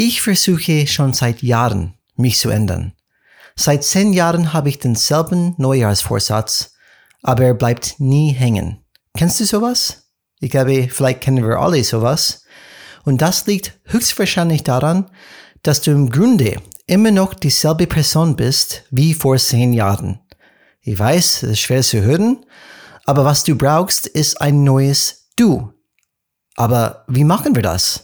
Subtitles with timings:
[0.00, 2.92] Ich versuche schon seit Jahren, mich zu ändern.
[3.56, 6.74] Seit zehn Jahren habe ich denselben Neujahrsvorsatz,
[7.20, 8.78] aber er bleibt nie hängen.
[9.16, 10.12] Kennst du sowas?
[10.38, 12.44] Ich glaube, vielleicht kennen wir alle sowas.
[13.02, 15.10] Und das liegt höchstwahrscheinlich daran,
[15.64, 20.20] dass du im Grunde immer noch dieselbe Person bist wie vor zehn Jahren.
[20.80, 22.46] Ich weiß, es ist schwer zu hören,
[23.04, 25.72] aber was du brauchst, ist ein neues Du.
[26.54, 28.00] Aber wie machen wir das?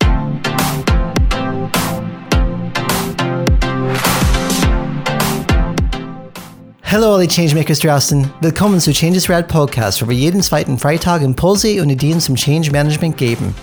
[6.86, 8.30] Hallo alle Changemakers draußen.
[8.42, 12.70] Willkommen zu Changes Rad Podcast, wo wir jeden zweiten Freitag Impulse und Ideen zum Change
[12.70, 13.54] Management geben.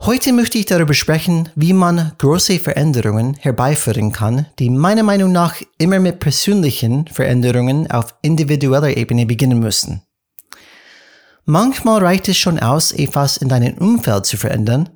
[0.00, 5.56] Heute möchte ich darüber sprechen, wie man große Veränderungen herbeiführen kann, die meiner Meinung nach
[5.78, 10.02] immer mit persönlichen Veränderungen auf individueller Ebene beginnen müssen.
[11.46, 14.90] Manchmal reicht es schon aus, etwas in deinem Umfeld zu verändern,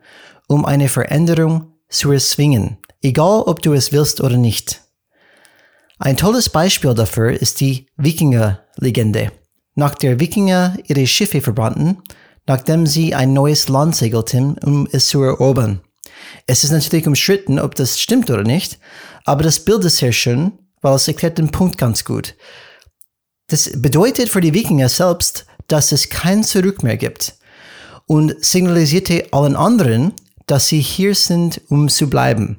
[0.48, 4.82] um eine Veränderung zu erzwingen, egal ob du es willst oder nicht.
[5.98, 9.30] Ein tolles Beispiel dafür ist die Wikinger-Legende.
[9.74, 12.02] Nach der Wikinger ihre Schiffe verbrannten,
[12.46, 15.80] nachdem sie ein neues Land segelten, um es zu erobern.
[16.46, 18.78] Es ist natürlich umstritten, ob das stimmt oder nicht,
[19.24, 22.34] aber das Bild ist sehr schön, weil es erklärt den Punkt ganz gut.
[23.46, 27.34] Das bedeutet für die Wikinger selbst, dass es kein Zurück mehr gibt
[28.06, 30.12] und signalisierte allen anderen,
[30.52, 32.58] dass sie hier sind, um zu bleiben.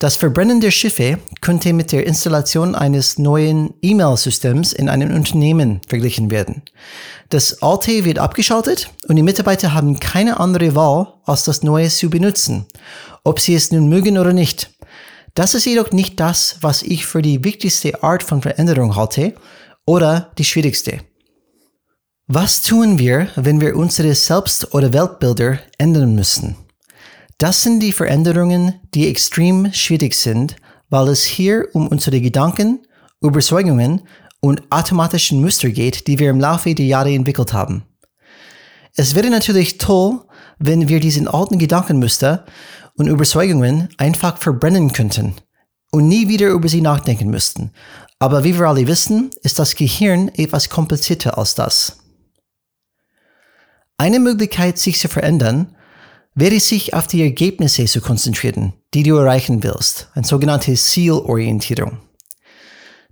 [0.00, 6.32] Das Verbrennen der Schiffe könnte mit der Installation eines neuen E-Mail-Systems in einem Unternehmen verglichen
[6.32, 6.62] werden.
[7.28, 12.10] Das alte wird abgeschaltet und die Mitarbeiter haben keine andere Wahl, als das neue zu
[12.10, 12.66] benutzen,
[13.22, 14.70] ob sie es nun mögen oder nicht.
[15.34, 19.34] Das ist jedoch nicht das, was ich für die wichtigste Art von Veränderung halte
[19.86, 20.98] oder die schwierigste.
[22.26, 26.56] Was tun wir, wenn wir unsere Selbst- oder Weltbilder ändern müssen?
[27.38, 30.56] Das sind die Veränderungen, die extrem schwierig sind,
[30.88, 32.86] weil es hier um unsere Gedanken,
[33.20, 34.02] Überzeugungen
[34.40, 37.84] und automatischen Muster geht, die wir im Laufe der Jahre entwickelt haben.
[38.94, 40.20] Es wäre natürlich toll,
[40.58, 42.44] wenn wir diesen alten Gedankenmuster
[42.96, 45.34] und Überzeugungen einfach verbrennen könnten
[45.90, 47.72] und nie wieder über sie nachdenken müssten.
[48.20, 51.98] Aber wie wir alle wissen, ist das Gehirn etwas komplizierter als das.
[53.96, 55.74] Eine Möglichkeit, sich zu verändern,
[56.34, 61.98] wäre sich auf die Ergebnisse zu konzentrieren, die du erreichen willst, eine sogenannte Zielorientierung.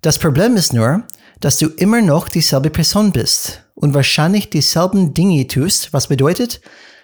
[0.00, 1.04] Das Problem ist nur,
[1.40, 6.60] dass du immer noch dieselbe Person bist und wahrscheinlich dieselben Dinge tust, was bedeutet,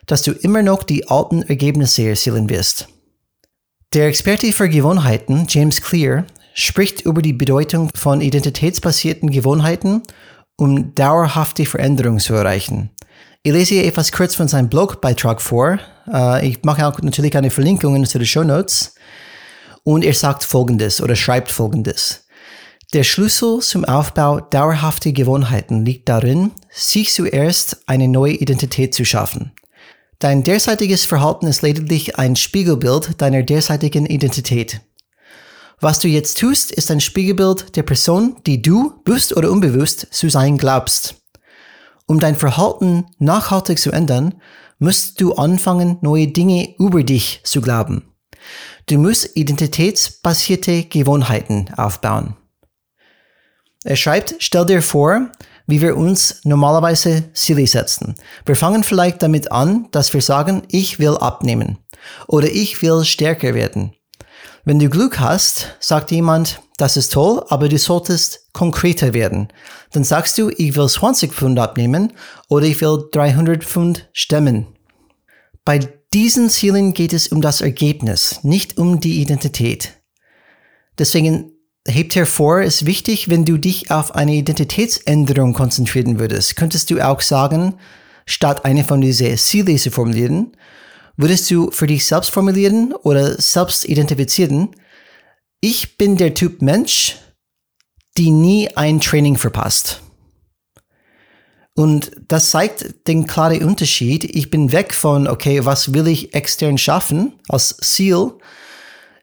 [0.06, 2.88] dass du immer noch die alten Ergebnisse erzielen wirst.
[3.92, 10.02] Der Experte für Gewohnheiten, James Clear, spricht über die Bedeutung von identitätsbasierten Gewohnheiten,
[10.56, 12.90] um dauerhafte Veränderungen zu erreichen.
[13.42, 15.78] Ich lese hier etwas kurz von seinem Blogbeitrag vor.
[16.12, 18.94] Äh, ich mache auch natürlich eine Verlinkung zu den Show Notes.
[19.84, 22.26] Und er sagt Folgendes oder schreibt Folgendes.
[22.94, 29.52] Der Schlüssel zum Aufbau dauerhafter Gewohnheiten liegt darin, sich zuerst eine neue Identität zu schaffen.
[30.18, 34.80] Dein derzeitiges Verhalten ist lediglich ein Spiegelbild deiner derzeitigen Identität.
[35.80, 40.28] Was du jetzt tust, ist ein Spiegelbild der Person, die du, bewusst oder unbewusst, zu
[40.28, 41.17] sein glaubst.
[42.08, 44.40] Um dein Verhalten nachhaltig zu ändern,
[44.78, 48.14] musst du anfangen, neue Dinge über dich zu glauben.
[48.86, 52.34] Du musst identitätsbasierte Gewohnheiten aufbauen.
[53.84, 55.30] Er schreibt, stell dir vor,
[55.66, 58.14] wie wir uns normalerweise Ziele setzen.
[58.46, 61.76] Wir fangen vielleicht damit an, dass wir sagen, ich will abnehmen
[62.26, 63.92] oder ich will stärker werden.
[64.68, 69.48] Wenn du Glück hast, sagt jemand, das ist toll, aber du solltest konkreter werden.
[69.92, 72.12] Dann sagst du, ich will 20 Pfund abnehmen
[72.50, 74.66] oder ich will 300 Pfund stemmen.
[75.64, 75.78] Bei
[76.12, 79.94] diesen Zielen geht es um das Ergebnis, nicht um die Identität.
[80.98, 81.52] Deswegen
[81.86, 87.22] hebt hervor, ist wichtig, wenn du dich auf eine Identitätsänderung konzentrieren würdest, könntest du auch
[87.22, 87.76] sagen,
[88.26, 90.52] statt eine von diesen Zielen zu formulieren,
[91.18, 94.70] würdest du für dich selbst formulieren oder selbst identifizieren,
[95.60, 97.16] ich bin der Typ Mensch,
[98.16, 100.00] die nie ein Training verpasst.
[101.74, 104.24] Und das zeigt den klaren Unterschied.
[104.24, 108.32] Ich bin weg von, okay, was will ich extern schaffen als Ziel?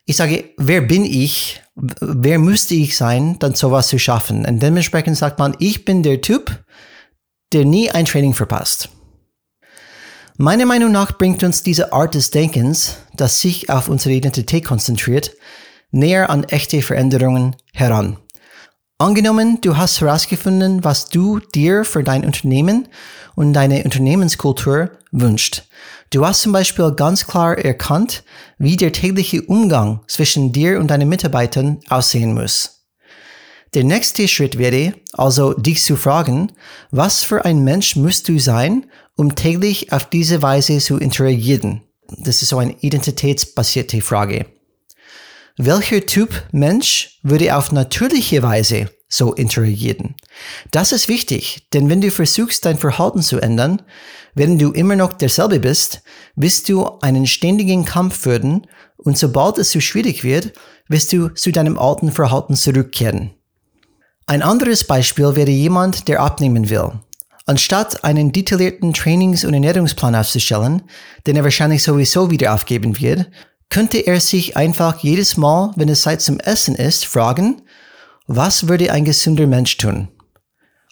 [0.05, 1.61] Ich sage, wer bin ich?
[1.75, 4.45] Wer müsste ich sein, dann sowas zu schaffen?
[4.45, 6.63] Und dementsprechend sagt man, ich bin der Typ,
[7.51, 8.89] der nie ein Training verpasst.
[10.37, 15.31] Meiner Meinung nach bringt uns diese Art des Denkens, das sich auf unsere Identität konzentriert,
[15.91, 18.17] näher an echte Veränderungen heran.
[18.97, 22.89] Angenommen, du hast herausgefunden, was du dir für dein Unternehmen
[23.35, 25.63] und deine Unternehmenskultur wünscht.
[26.09, 28.25] Du hast zum Beispiel ganz klar erkannt,
[28.57, 32.75] wie der tägliche Umgang zwischen dir und deinen Mitarbeitern aussehen muss.
[33.73, 36.51] Der nächste Schritt wäre also, dich zu fragen,
[36.91, 38.85] was für ein Mensch musst du sein,
[39.15, 41.81] um täglich auf diese Weise zu interagieren.
[42.19, 44.45] Das ist so eine identitätsbasierte Frage.
[45.57, 50.15] Welcher Typ Mensch würde auf natürliche Weise so interagieren?
[50.71, 53.81] Das ist wichtig, denn wenn du versuchst, dein Verhalten zu ändern,
[54.33, 56.01] während du immer noch derselbe bist,
[56.35, 60.51] wirst du einen ständigen Kampf führen und sobald es zu schwierig wird,
[60.89, 63.31] wirst du zu deinem alten Verhalten zurückkehren.
[64.27, 66.91] Ein anderes Beispiel wäre jemand, der abnehmen will.
[67.47, 70.81] Anstatt einen detaillierten Trainings- und Ernährungsplan aufzustellen,
[71.27, 73.27] den er wahrscheinlich sowieso wieder aufgeben wird,
[73.69, 77.61] könnte er sich einfach jedes Mal, wenn es Zeit zum Essen ist, fragen,
[78.25, 80.07] was würde ein gesunder Mensch tun?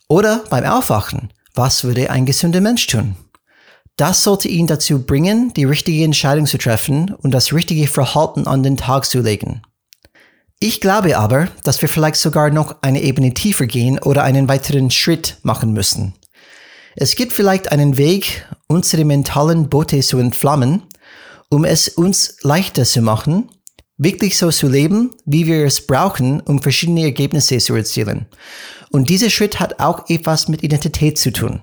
[0.08, 3.16] Oder beim Aufwachen, was würde ein gesunder Mensch tun?
[3.96, 8.62] Das sollte ihn dazu bringen, die richtige Entscheidung zu treffen und das richtige Verhalten an
[8.62, 9.62] den Tag zu legen.
[10.60, 14.92] Ich glaube aber, dass wir vielleicht sogar noch eine Ebene tiefer gehen oder einen weiteren
[14.92, 16.14] Schritt machen müssen.
[16.96, 20.84] Es gibt vielleicht einen Weg, unsere mentalen Boote zu entflammen,
[21.50, 23.50] um es uns leichter zu machen,
[23.98, 28.28] wirklich so zu leben, wie wir es brauchen, um verschiedene Ergebnisse zu erzielen.
[28.92, 31.62] Und dieser Schritt hat auch etwas mit Identität zu tun.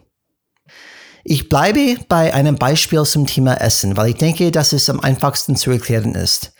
[1.22, 5.54] Ich bleibe bei einem Beispiel zum Thema Essen, weil ich denke, dass es am einfachsten
[5.54, 6.52] zu erklären ist.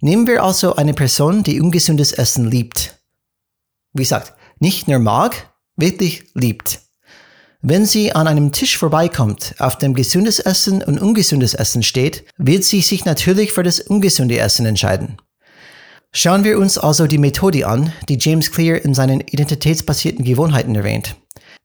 [0.00, 2.98] Nehmen wir also eine Person, die ungesundes Essen liebt.
[3.92, 6.87] Wie gesagt, nicht nur mag, wirklich liebt.
[7.60, 12.62] Wenn sie an einem Tisch vorbeikommt, auf dem gesundes Essen und ungesundes Essen steht, wird
[12.62, 15.16] sie sich natürlich für das ungesunde Essen entscheiden.
[16.12, 21.16] Schauen wir uns also die Methode an, die James Clear in seinen identitätsbasierten Gewohnheiten erwähnt.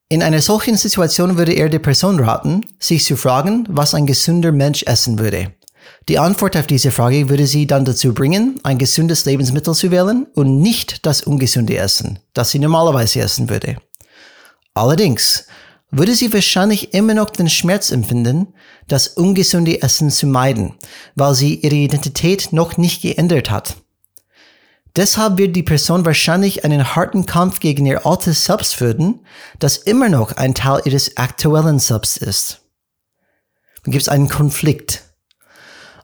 [0.09, 4.51] In einer solchen Situation würde er der Person raten, sich zu fragen, was ein gesunder
[4.51, 5.53] Mensch essen würde.
[6.09, 10.25] Die Antwort auf diese Frage würde sie dann dazu bringen, ein gesundes Lebensmittel zu wählen
[10.33, 13.77] und nicht das ungesunde Essen, das sie normalerweise essen würde.
[14.73, 15.45] Allerdings,
[15.95, 18.47] würde sie wahrscheinlich immer noch den Schmerz empfinden,
[18.87, 20.73] das ungesunde Essen zu meiden,
[21.13, 23.75] weil sie ihre Identität noch nicht geändert hat.
[24.95, 29.19] Deshalb wird die Person wahrscheinlich einen harten Kampf gegen ihr altes Selbst führen,
[29.59, 32.61] das immer noch ein Teil ihres aktuellen Selbst ist.
[33.83, 35.03] Dann gibt es einen Konflikt.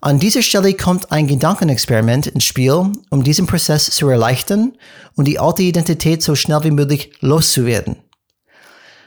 [0.02, 4.78] An dieser Stelle kommt ein Gedankenexperiment ins Spiel, um diesen Prozess zu erleichtern
[5.16, 7.98] und die alte Identität so schnell wie möglich loszuwerden.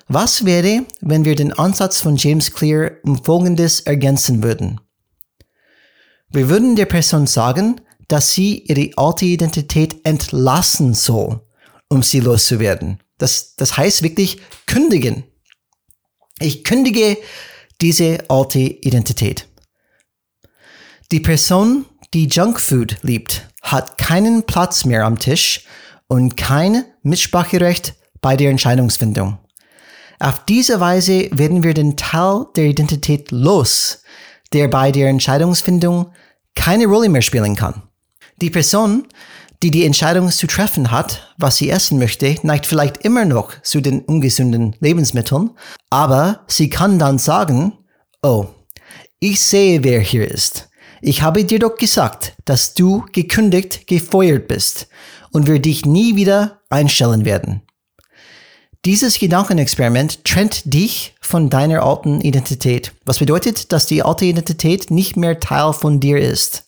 [0.09, 4.81] Was wäre, wenn wir den Ansatz von James Clear um Folgendes ergänzen würden?
[6.31, 11.41] Wir würden der Person sagen, dass sie ihre alte Identität entlassen soll,
[11.89, 12.99] um sie loszuwerden.
[13.19, 15.25] Das, das heißt wirklich kündigen.
[16.41, 17.17] Ich kündige
[17.81, 19.47] diese alte Identität.
[21.11, 21.85] Die Person,
[22.15, 25.65] die Junkfood liebt, hat keinen Platz mehr am Tisch
[26.09, 29.39] und kein Mitspracherecht bei der Entscheidungsfindung.
[30.23, 34.05] Auf diese Weise werden wir den Teil der Identität los,
[34.53, 36.13] der bei der Entscheidungsfindung
[36.55, 37.83] keine Rolle mehr spielen kann.
[38.41, 39.09] Die Person,
[39.65, 43.81] die die Entscheidung zu treffen hat, was sie essen möchte, neigt vielleicht immer noch zu
[43.81, 45.51] den ungesunden Lebensmitteln,
[45.91, 47.79] aber sie kann dann sagen,
[48.23, 48.47] oh,
[49.19, 50.69] ich sehe, wer hier ist.
[51.01, 54.87] Ich habe dir doch gesagt, dass du gekündigt, gefeuert bist
[55.33, 57.63] und wir dich nie wieder einstellen werden.
[58.85, 65.17] Dieses Gedankenexperiment trennt dich von deiner alten Identität, was bedeutet, dass die alte Identität nicht
[65.17, 66.65] mehr Teil von dir ist,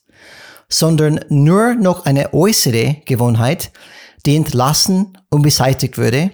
[0.69, 3.73] sondern nur noch eine äußere Gewohnheit,
[4.27, 6.31] die entlassen und beseitigt würde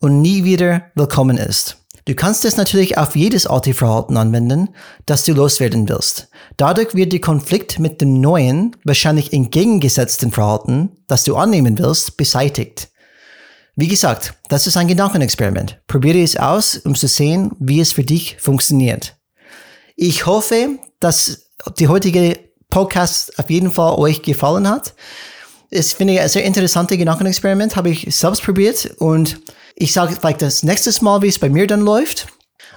[0.00, 1.78] und nie wieder willkommen ist.
[2.04, 4.68] Du kannst es natürlich auf jedes alte Verhalten anwenden,
[5.06, 6.28] das du loswerden willst.
[6.58, 12.91] Dadurch wird der Konflikt mit dem neuen, wahrscheinlich entgegengesetzten Verhalten, das du annehmen willst, beseitigt.
[13.74, 15.80] Wie gesagt, das ist ein Gedankenexperiment.
[15.86, 19.16] Probiere es aus, um zu sehen, wie es für dich funktioniert.
[19.96, 22.38] Ich hoffe, dass die heutige
[22.68, 24.94] Podcast auf jeden Fall euch gefallen hat.
[25.70, 29.40] Es finde ich ein sehr interessantes Gedankenexperiment, habe ich selbst probiert und
[29.74, 32.26] ich sage vielleicht das nächste Mal, wie es bei mir dann läuft.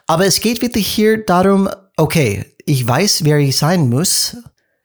[0.08, 4.38] Aber es geht wirklich hier darum, okay, ich weiß, wer ich sein muss.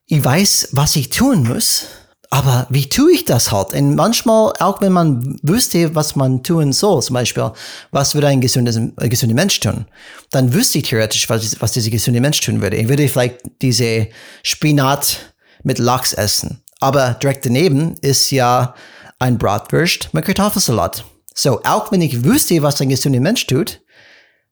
[0.07, 1.87] Ich weiß, was ich tun muss.
[2.33, 3.75] Aber wie tue ich das halt?
[3.75, 7.51] Und manchmal, auch wenn man wüsste, was man tun soll, zum Beispiel,
[7.91, 9.87] was würde ein gesundes, ein gesunder Mensch tun,
[10.31, 12.77] dann wüsste ich theoretisch, was, was dieser gesunde Mensch tun würde.
[12.77, 14.07] Ich würde vielleicht diese
[14.45, 15.35] Spinat
[15.65, 16.63] mit Lachs essen.
[16.79, 18.75] Aber direkt daneben ist ja
[19.19, 21.05] ein Bratwurst mit Kartoffelsalat.
[21.35, 23.83] So, auch wenn ich wüsste, was ein gesunder Mensch tut,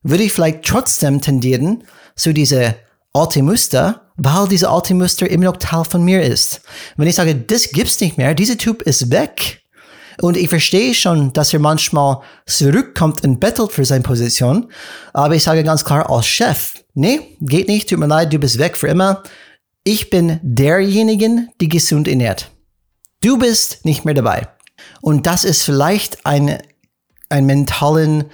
[0.03, 2.75] würde ich vielleicht trotzdem tendieren zu diese
[3.13, 6.61] alte Muster, weil diese alte Muster immer noch Teil von mir ist.
[6.97, 9.61] Wenn ich sage, das gibt's nicht mehr, dieser Typ ist weg.
[10.21, 14.69] Und ich verstehe schon, dass er manchmal zurückkommt und bettelt für seine Position.
[15.13, 18.59] Aber ich sage ganz klar als Chef, nee, geht nicht, tut mir leid, du bist
[18.59, 19.23] weg für immer.
[19.85, 22.51] Ich bin derjenige, die gesund ernährt.
[23.21, 24.49] Du bist nicht mehr dabei.
[25.01, 26.57] Und das ist vielleicht ein,
[27.29, 28.25] ein mentalen,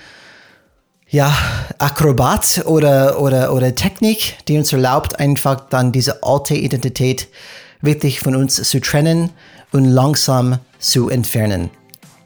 [1.16, 1.34] ja,
[1.80, 7.30] Akrobat oder, oder, oder Technik, die uns erlaubt, einfach dann diese alte Identität
[7.80, 9.30] wirklich von uns zu trennen
[9.72, 11.70] und langsam zu entfernen.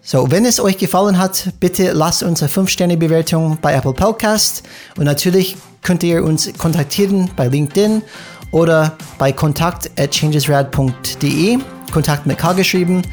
[0.01, 4.63] So, wenn es euch gefallen hat, bitte lasst uns eine 5-Sterne-Bewertung bei Apple Podcast
[4.97, 8.01] und natürlich könnt ihr uns kontaktieren bei LinkedIn
[8.49, 11.59] oder bei kontakt.changesrad.de,
[11.91, 13.03] Kontakt mit K geschrieben.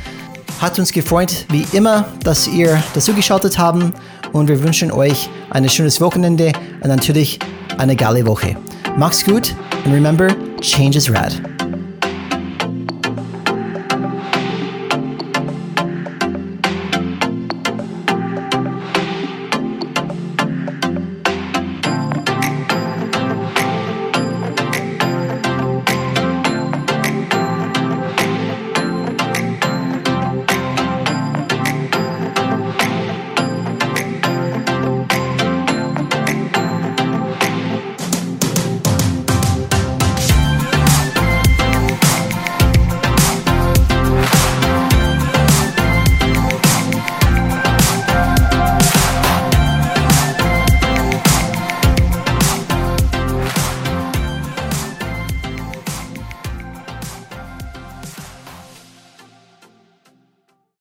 [0.59, 3.93] Hat uns gefreut, wie immer, dass ihr dazu geschaltet haben
[4.33, 6.53] und wir wünschen euch ein schönes Wochenende
[6.83, 7.39] und natürlich
[7.79, 8.57] eine geile Woche.
[8.97, 9.55] Macht's gut
[9.85, 10.29] und remember,
[10.61, 11.41] change is rad.